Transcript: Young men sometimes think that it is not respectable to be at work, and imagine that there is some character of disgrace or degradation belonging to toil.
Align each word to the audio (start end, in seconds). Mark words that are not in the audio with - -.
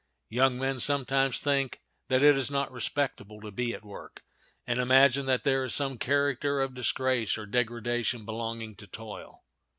Young 0.29 0.57
men 0.57 0.79
sometimes 0.79 1.39
think 1.39 1.79
that 2.07 2.23
it 2.23 2.35
is 2.35 2.49
not 2.49 2.71
respectable 2.71 3.39
to 3.41 3.51
be 3.51 3.71
at 3.75 3.85
work, 3.85 4.23
and 4.65 4.79
imagine 4.79 5.27
that 5.27 5.43
there 5.43 5.63
is 5.63 5.75
some 5.75 5.99
character 5.99 6.59
of 6.59 6.73
disgrace 6.73 7.37
or 7.37 7.45
degradation 7.45 8.25
belonging 8.25 8.75
to 8.77 8.87
toil. 8.87 9.43